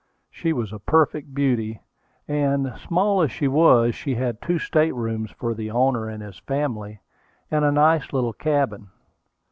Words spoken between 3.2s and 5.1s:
as she was, she had two state